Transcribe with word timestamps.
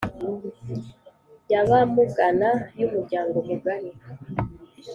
y 1.51 1.53
abamugana 1.61 2.49
y 2.77 2.81
umuryango 2.87 3.37
mugari 3.47 3.91